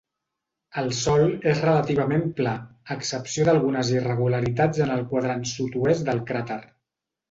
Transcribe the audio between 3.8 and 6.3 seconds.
irregularitats en el quadrant sud-oest del